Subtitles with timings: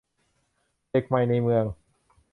[0.89, 1.65] เด็กใหม่ในเมือง